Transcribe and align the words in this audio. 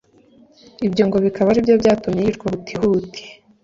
Ibyo 0.87 1.03
ngo 1.07 1.17
bikaba 1.25 1.47
ari 1.51 1.65
byo 1.65 1.75
byatumye 1.81 2.21
yicwa 2.23 2.45
huti 2.53 2.73
huti 2.81 3.21